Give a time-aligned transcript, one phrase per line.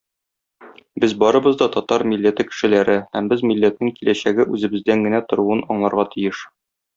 [1.03, 6.43] Без барыбыз да татар милләте кешеләре һәм без милләтнең киләчәге үзебездән генә торуын аңларга тиеш.